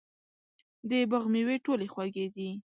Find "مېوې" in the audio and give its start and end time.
1.33-1.57